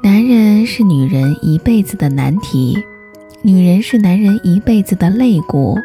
[0.00, 2.78] 男人是女人一辈子的难题，
[3.42, 5.76] 女人是男人一辈子的肋骨。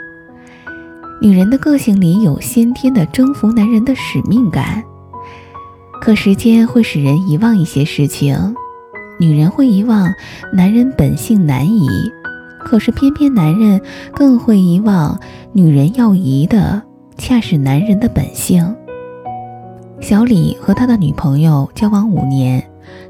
[1.20, 4.84] 女人的个性里有先天的征服男人的使命感，
[6.00, 8.56] 可时间会使人遗忘一些事情。
[9.20, 10.14] 女人会遗忘
[10.54, 11.88] 男人本性难移，
[12.60, 13.82] 可是偏偏男人
[14.14, 15.20] 更会遗忘
[15.54, 16.84] 女人要移的，
[17.18, 18.76] 恰是男人的本性。
[20.00, 22.64] 小李和他的女朋友交往五年。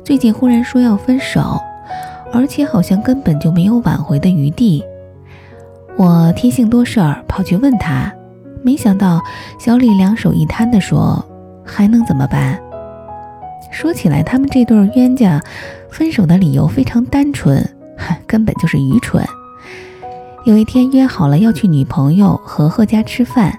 [0.04, 1.57] 最近忽然说要分手，
[2.34, 4.84] 而且好像根本就没有挽回的余地。
[5.95, 8.11] 我天性多事儿，跑去问他，
[8.63, 9.21] 没想到
[9.58, 11.23] 小李两手一摊的说
[11.63, 12.59] ：“还能怎么办？”
[13.71, 15.41] 说起来，他们这对冤家
[15.89, 17.66] 分手的理由非常单纯，
[18.27, 19.25] 根本就是愚蠢。
[20.44, 23.58] 有一天约好了要去女朋友和贺家吃饭，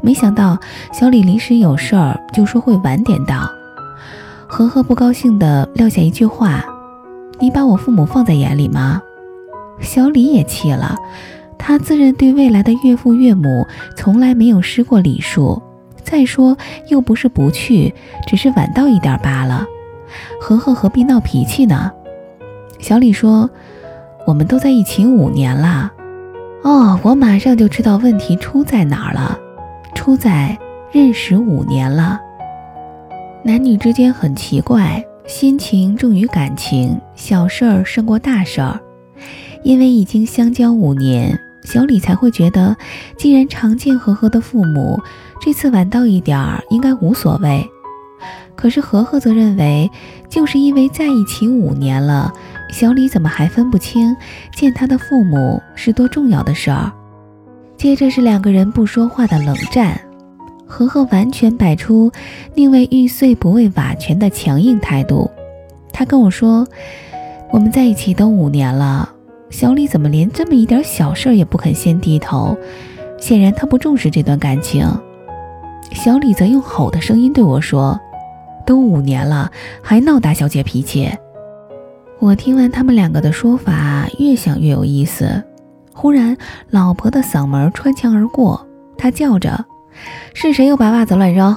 [0.00, 0.58] 没想到
[0.92, 3.46] 小李临时有事儿，就说会晚点到。
[4.54, 6.64] 和和不高兴地撂下一句话
[7.40, 9.02] ：“你把我父母放在眼里吗？”
[9.82, 10.94] 小李也气了，
[11.58, 15.60] 他自认对未来的岳父岳母从来没有失过礼数。
[16.04, 16.56] 再说
[16.88, 17.92] 又不是不去，
[18.28, 19.66] 只是晚到一点罢了。
[20.40, 21.90] 和和何必闹脾气呢？
[22.78, 23.50] 小李说
[24.24, 25.90] ：“我们都在一起五年了。”
[26.62, 29.36] 哦，我马上就知道问题出在哪儿了，
[29.96, 30.56] 出在
[30.92, 32.20] 认识五年了。
[33.46, 38.80] 男女之间很奇怪，心情重于感情，小事儿胜过大事儿。
[39.62, 42.74] 因为已经相交五年，小李才会觉得，
[43.18, 44.98] 既然常见和和的父母，
[45.42, 47.62] 这次晚到一点儿应该无所谓。
[48.56, 49.90] 可是和和则认为，
[50.30, 52.32] 就是因为在一起五年了，
[52.70, 54.16] 小李怎么还分不清
[54.56, 56.90] 见他的父母是多重要的事儿？
[57.76, 60.00] 接着是两个人不说话的冷战。
[60.74, 62.10] 和和完全摆出
[62.54, 65.30] 宁为玉碎不为瓦全的强硬态度。
[65.92, 66.66] 他跟我说
[67.52, 69.08] ：“我们在一起都五年了，
[69.50, 72.56] 小李怎么连这么一点小事也不肯先低头？
[73.20, 74.84] 显然他不重视这段感情。”
[75.94, 78.00] 小李则用吼的声音对我说
[78.66, 81.08] ：“都五年了，还闹大小姐脾气。”
[82.18, 85.40] 我听完他们两个的说法，越想越有意思。
[85.92, 86.36] 忽然，
[86.70, 88.66] 老婆的嗓门穿墙而过，
[88.98, 89.64] 她叫着。
[90.34, 91.56] 是谁又把袜子乱扔？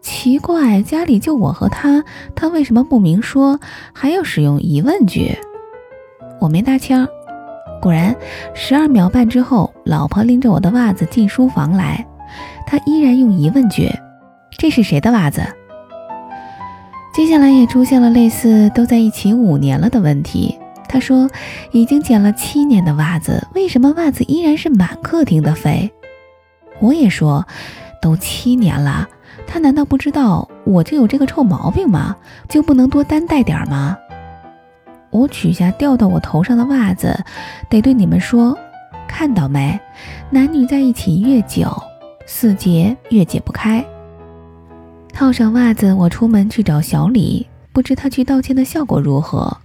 [0.00, 3.60] 奇怪，家里就我和他，他为什么不明说，
[3.92, 5.36] 还要使用疑问句？
[6.40, 7.06] 我没搭腔。
[7.82, 8.14] 果然，
[8.54, 12.06] 十二秒半之后，老婆拎着我的袜子进书房来，
[12.66, 13.90] 她依然用疑问句
[14.58, 15.42] ：“这是谁的袜子？”
[17.12, 20.58] 接下来也出现了类似都在一起五年了的问题。
[20.88, 21.28] 他说
[21.72, 25.90] ：“已经捡了七年的袜子，为什么袜子依然是满客厅的飞？”
[26.80, 27.46] 我也说，
[28.00, 29.08] 都七年了，
[29.46, 32.16] 他难道不知道我就有这个臭毛病吗？
[32.48, 33.96] 就不能多担待点吗？
[35.10, 37.18] 我取下掉到我头上的袜子，
[37.68, 38.56] 得对你们说，
[39.06, 39.78] 看到没？
[40.30, 41.70] 男女在一起越久，
[42.26, 43.84] 死结越解不开。
[45.12, 49.58] 套上袜子，我出门去找小李，不知他去道歉的效果如何。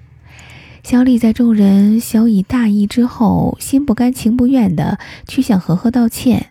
[0.84, 6.48] 小李在众人小以大义之后，心不甘情不愿的去向何何道歉。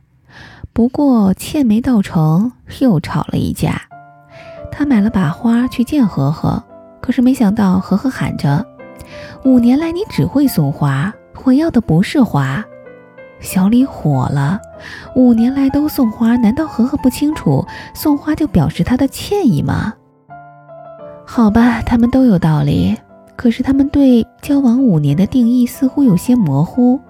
[0.75, 3.81] 不过歉没道成，又吵了一架。
[4.73, 6.61] 他买了把花去见和和，
[7.01, 8.67] 可是没想到和和喊着
[9.47, 11.15] ：“五年来你只会送花，
[11.45, 12.65] 我要的不是花。”
[13.39, 14.59] 小李火了
[15.15, 17.65] ：“五年来都送花，难道和和不清楚
[17.95, 19.95] 送花就表示他的歉意吗？”
[21.25, 22.97] 好吧，他们都有道理，
[23.37, 27.01] 可是他们对交往五年的定义似乎有些模糊。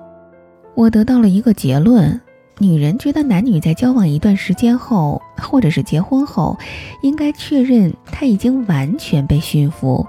[0.75, 2.21] 我得到了一个结论。
[2.59, 6.57] 女人觉得男女在交往一段时间后，或者是结婚后，
[7.03, 10.07] 应该确认他已经完全被驯服，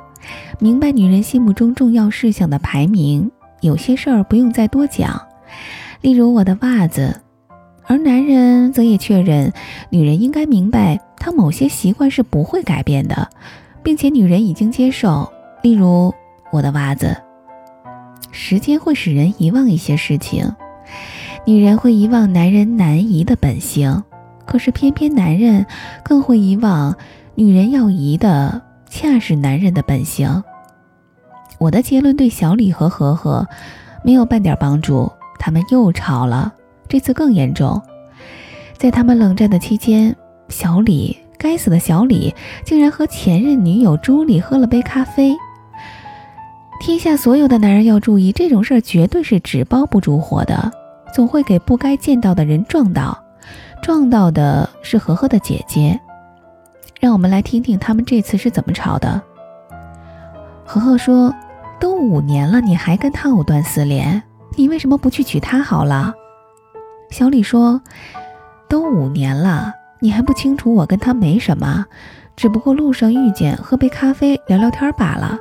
[0.60, 3.32] 明白女人心目中重要事项的排名。
[3.62, 5.20] 有些事儿不用再多讲，
[6.02, 7.22] 例如我的袜子。
[7.88, 9.52] 而男人则也确认，
[9.90, 13.28] 女人应该明白他某些习惯是不会改变的，
[13.82, 15.32] 并且女人已经接受，
[15.64, 16.14] 例如
[16.52, 17.16] 我的袜子。
[18.32, 20.52] 时间会使人遗忘一些事情。
[21.48, 24.04] 女人会遗忘男人难移的本性，
[24.48, 25.64] 可是偏偏男人
[26.04, 26.96] 更会遗忘
[27.36, 28.60] 女人要移的，
[28.90, 30.44] 恰是男人的本性。
[31.60, 33.48] 我的结论对小李和和和
[34.04, 36.52] 没有半点帮助，他们又吵了，
[36.88, 37.80] 这次更严重。
[38.76, 40.16] 在他们冷战的期间，
[40.50, 42.34] 小李，该死的小李，
[42.66, 45.36] 竟然和前任女友朱莉喝了杯咖啡。
[46.82, 50.72] 天下所有的男人要注意，这种事儿绝对是纸包不住火的。
[51.16, 53.18] 总会给不该见到的人撞到，
[53.82, 55.98] 撞到的是和和的姐姐。
[57.00, 59.22] 让我们来听听他们这次是怎么吵的。
[60.66, 61.34] 何何说
[61.80, 64.22] ：“都五年了，你还跟他藕断丝连，
[64.58, 66.14] 你为什么不去娶她好了？”
[67.10, 67.80] 小李说
[68.68, 69.72] ：“都五年了，
[70.02, 71.86] 你还不清楚我跟他没什么，
[72.36, 75.40] 只不过路上遇见，喝杯咖啡聊聊天罢了。”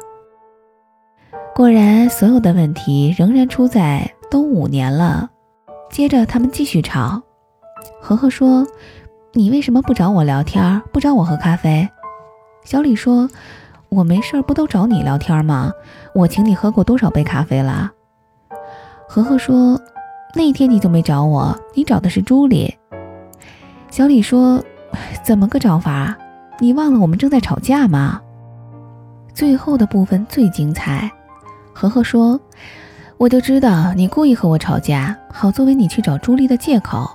[1.53, 5.31] 果然，所有的问题仍然出在都五年了。
[5.95, 7.23] 接着他们继续吵。
[8.01, 8.67] 何何说
[9.33, 11.89] ：“你为什么不找我聊天，不找我喝咖啡？”
[12.67, 13.31] 小李说
[13.91, 15.71] ：“我没事儿，不都找你聊天吗？
[16.13, 17.93] 我请你喝过多少杯咖啡了？”
[19.09, 19.81] 何何说
[20.35, 22.75] ：“那天你就没找我，你找的是朱莉。”
[23.89, 24.61] 小李说
[25.23, 26.13] ：“怎么个找法？
[26.59, 28.21] 你忘了我们正在吵架吗？”
[29.33, 31.09] 最后的部分最精彩。
[31.73, 32.41] 何何说
[33.17, 37.09] ：“我就知道你故意和我吵架，好作为你去找朱莉的借口。”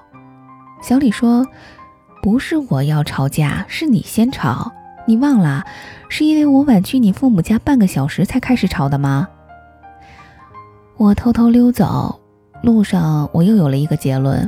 [0.82, 1.46] 小李说
[2.24, 4.72] ：“不是我要吵架，是你先吵。”
[5.06, 5.66] 你忘了，
[6.08, 9.28] 是因为我晚去你父母家半个小时才开始吵的吗？
[10.98, 12.20] 我偷偷溜走，
[12.62, 14.48] 路上我又有了一个结论：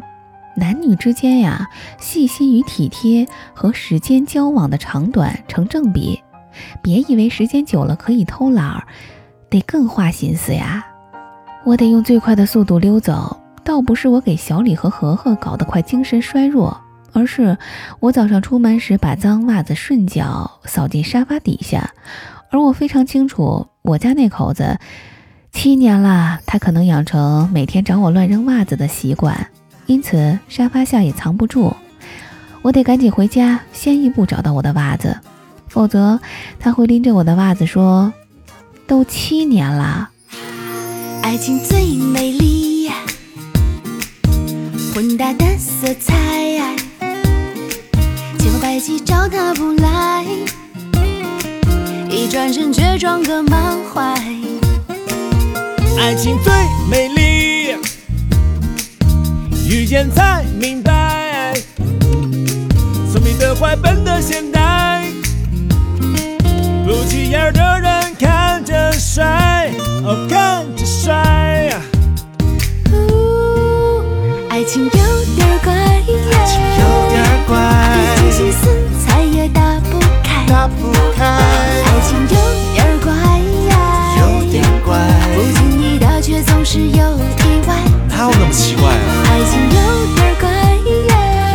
[0.56, 1.68] 男女之间呀，
[1.98, 6.22] 细心与体贴和时间交往的长短成正比。
[6.84, 8.86] 别以为时间久了可以偷懒儿，
[9.50, 10.86] 得更花心思呀。
[11.64, 16.80] 我得用最快的速度溜走，倒不是我给小李和和和搞得快精神衰弱。
[17.14, 17.58] 而是
[18.00, 21.92] 我早上出门时把脏袜子顺脚扫进沙发底下，
[22.50, 24.80] 而我非常清楚，我家那口子
[25.52, 29.48] 七年了，他可能养成每天找我乱扔袜子的习惯，
[29.88, 31.76] 因此沙发下也藏不住。
[32.62, 35.20] 我得赶紧回家，先一步找到我的袜子，
[35.68, 36.18] 否则
[36.60, 38.14] 他会拎着我的袜子说
[38.88, 40.11] ：“都七年了。”
[41.24, 42.90] 爱情最美丽，
[44.94, 46.14] 混搭的色彩。
[48.38, 50.26] 千方百计找他不来，
[52.10, 54.02] 一转身却撞个满怀。
[56.00, 56.52] 爱情最
[56.90, 57.76] 美丽，
[59.70, 61.54] 遇见才明白。
[63.12, 65.06] 聪明的坏，笨的现代，
[66.86, 67.91] 不起眼的人
[86.42, 87.76] 却总是有意外，
[88.10, 88.98] 哪有那么奇怪啊？
[89.28, 89.80] 爱情有
[90.16, 90.50] 点怪，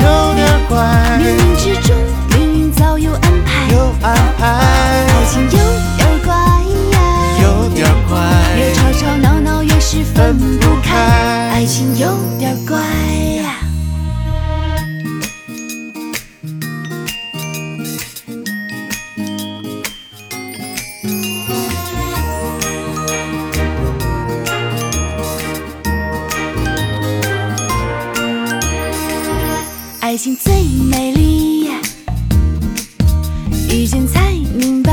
[0.01, 0.79] 有点怪。
[1.19, 1.97] 冥冥之中，
[2.31, 4.47] 命运早有安排，有安排。
[4.47, 5.59] 爱情有
[5.97, 6.37] 点怪，
[7.43, 8.17] 有点怪。
[8.57, 10.95] 越吵吵闹闹越是分不开，
[11.51, 12.79] 爱情有点怪。
[30.17, 31.69] 爱情最美丽，
[33.69, 34.91] 遇见才明白。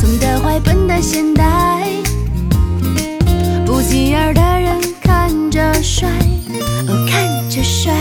[0.00, 1.86] 聪的坏，笨的现代，
[3.64, 6.08] 不起眼的人看着帅，
[6.88, 7.94] 哦看着帅。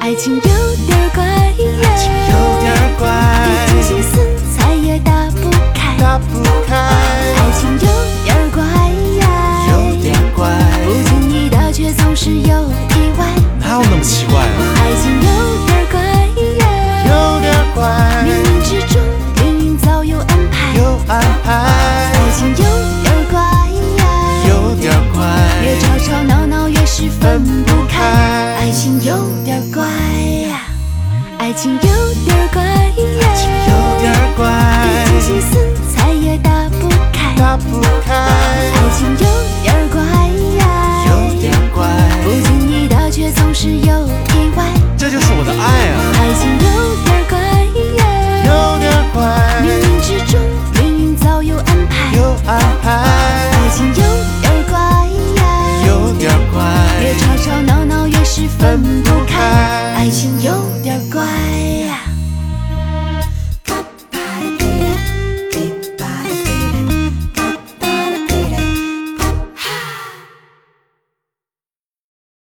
[0.00, 2.47] 爱情有点怪，爱情有点怪，
[18.62, 19.00] 之中，
[19.36, 21.52] 命运早有安排，有安排。
[21.52, 22.56] 爱情有
[23.02, 23.40] 点怪，
[24.48, 25.24] 有点怪。
[25.62, 28.02] 越吵吵闹闹越是分不开，
[28.58, 29.84] 爱情有点怪，
[31.38, 31.80] 爱情有
[32.24, 32.92] 点怪，爱
[33.36, 34.40] 情有点怪。
[34.84, 35.56] 一点心思
[35.94, 36.50] 猜也打
[36.80, 38.47] 不开，打不开。